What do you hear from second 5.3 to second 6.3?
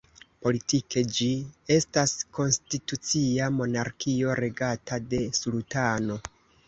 sultano.